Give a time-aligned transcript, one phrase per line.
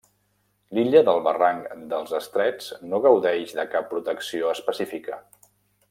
[0.77, 5.21] L’illa del barranc dels Estrets no gaudeix de cap protecció específica.